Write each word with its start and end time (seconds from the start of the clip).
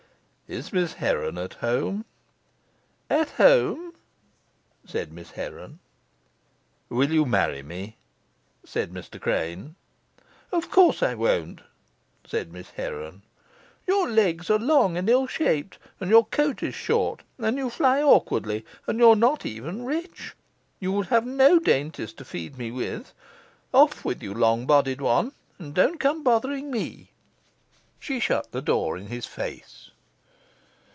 "Is 0.51 0.73
Miss 0.73 0.91
Heron 0.95 1.37
at 1.37 1.53
home?" 1.53 2.03
"At 3.09 3.29
home," 3.29 3.93
said 4.85 5.13
Miss 5.13 5.31
Heron. 5.31 5.79
"Will 6.89 7.09
you 7.13 7.25
marry 7.25 7.63
me?" 7.63 7.95
said 8.65 8.91
Mr. 8.91 9.17
Crane. 9.17 9.75
"Of 10.51 10.69
course 10.69 11.01
I 11.01 11.15
won't," 11.15 11.61
said 12.27 12.51
Miss 12.51 12.71
Heron; 12.71 13.21
"your 13.87 14.09
legs 14.09 14.49
are 14.49 14.59
long 14.59 14.97
and 14.97 15.09
ill 15.09 15.25
shaped, 15.25 15.77
and 16.01 16.09
your 16.09 16.25
coat 16.25 16.61
is 16.61 16.75
short, 16.75 17.21
and 17.37 17.57
you 17.57 17.69
fly 17.69 18.01
awkwardly, 18.03 18.65
and 18.87 18.99
you 18.99 19.09
are 19.11 19.15
not 19.15 19.45
even 19.45 19.85
rich. 19.85 20.35
You 20.81 20.91
would 20.91 21.07
have 21.07 21.25
no 21.25 21.59
dainties 21.59 22.11
to 22.15 22.25
feed 22.25 22.57
me 22.57 22.71
with. 22.71 23.13
Off 23.73 24.03
with 24.03 24.21
you, 24.21 24.33
long 24.33 24.65
bodied 24.65 24.99
one, 24.99 25.31
and 25.57 25.73
don't 25.73 25.97
come 25.97 26.23
bothering 26.25 26.69
me." 26.69 27.11
She 28.01 28.19
shut 28.19 28.51
the 28.51 28.61
door 28.61 28.97
in 28.97 29.07
his 29.07 29.25
face. 29.25 29.87